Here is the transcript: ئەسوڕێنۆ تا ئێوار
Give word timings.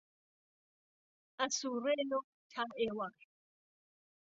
ئەسوڕێنۆ 1.39 2.19
تا 2.51 2.63
ئێوار 2.79 3.15